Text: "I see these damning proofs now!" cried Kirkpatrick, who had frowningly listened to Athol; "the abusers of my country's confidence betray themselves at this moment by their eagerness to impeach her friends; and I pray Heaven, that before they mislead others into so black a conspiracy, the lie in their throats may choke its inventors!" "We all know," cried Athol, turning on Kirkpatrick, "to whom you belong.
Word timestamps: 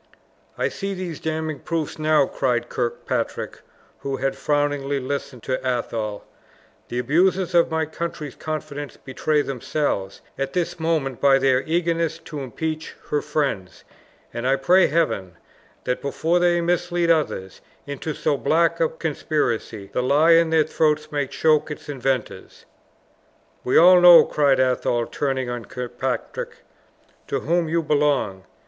"I 0.57 0.67
see 0.69 0.95
these 0.95 1.19
damning 1.19 1.59
proofs 1.59 1.99
now!" 1.99 2.25
cried 2.25 2.69
Kirkpatrick, 2.69 3.59
who 3.99 4.17
had 4.17 4.35
frowningly 4.35 4.99
listened 4.99 5.43
to 5.43 5.63
Athol; 5.63 6.25
"the 6.87 6.97
abusers 6.97 7.53
of 7.53 7.69
my 7.69 7.85
country's 7.85 8.33
confidence 8.33 8.97
betray 8.97 9.43
themselves 9.43 10.21
at 10.39 10.53
this 10.53 10.79
moment 10.79 11.21
by 11.21 11.37
their 11.37 11.61
eagerness 11.67 12.17
to 12.17 12.39
impeach 12.39 12.95
her 13.11 13.21
friends; 13.21 13.83
and 14.33 14.47
I 14.47 14.55
pray 14.55 14.87
Heaven, 14.87 15.33
that 15.83 16.01
before 16.01 16.39
they 16.39 16.61
mislead 16.61 17.11
others 17.11 17.61
into 17.85 18.15
so 18.15 18.37
black 18.37 18.79
a 18.79 18.89
conspiracy, 18.89 19.91
the 19.93 20.01
lie 20.01 20.31
in 20.31 20.49
their 20.49 20.63
throats 20.63 21.11
may 21.11 21.27
choke 21.27 21.69
its 21.69 21.89
inventors!" 21.89 22.65
"We 23.63 23.77
all 23.77 24.01
know," 24.01 24.25
cried 24.25 24.59
Athol, 24.59 25.05
turning 25.05 25.47
on 25.51 25.65
Kirkpatrick, 25.65 26.63
"to 27.27 27.41
whom 27.41 27.69
you 27.69 27.83
belong. 27.83 28.45